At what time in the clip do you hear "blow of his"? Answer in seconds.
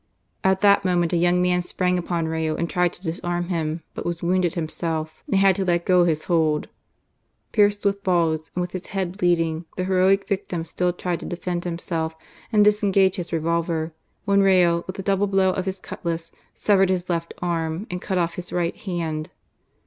15.27-15.79